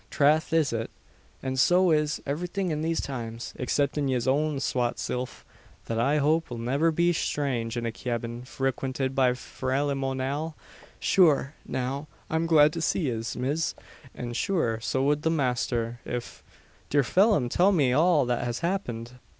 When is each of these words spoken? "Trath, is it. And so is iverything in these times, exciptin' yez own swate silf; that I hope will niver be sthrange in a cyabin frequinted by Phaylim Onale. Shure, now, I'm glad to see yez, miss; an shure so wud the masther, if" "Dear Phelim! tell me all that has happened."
"Trath, 0.09 0.51
is 0.51 0.73
it. 0.73 0.89
And 1.43 1.59
so 1.59 1.91
is 1.91 2.19
iverything 2.25 2.71
in 2.71 2.81
these 2.81 3.01
times, 3.01 3.53
exciptin' 3.59 4.09
yez 4.09 4.27
own 4.27 4.57
swate 4.59 4.97
silf; 4.97 5.45
that 5.85 5.99
I 5.99 6.17
hope 6.17 6.49
will 6.49 6.57
niver 6.57 6.89
be 6.91 7.13
sthrange 7.13 7.77
in 7.77 7.85
a 7.85 7.91
cyabin 7.91 8.41
frequinted 8.43 9.13
by 9.13 9.33
Phaylim 9.33 10.01
Onale. 10.01 10.55
Shure, 10.99 11.53
now, 11.67 12.07
I'm 12.31 12.47
glad 12.47 12.73
to 12.73 12.81
see 12.81 13.09
yez, 13.11 13.35
miss; 13.35 13.75
an 14.15 14.33
shure 14.33 14.79
so 14.79 15.03
wud 15.03 15.21
the 15.21 15.29
masther, 15.29 15.99
if" 16.03 16.43
"Dear 16.89 17.03
Phelim! 17.03 17.47
tell 17.47 17.71
me 17.71 17.93
all 17.93 18.25
that 18.25 18.43
has 18.43 18.61
happened." 18.61 19.19